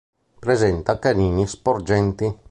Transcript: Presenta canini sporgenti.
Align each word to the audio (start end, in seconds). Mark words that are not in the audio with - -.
Presenta 0.43 0.97
canini 0.97 1.45
sporgenti. 1.45 2.35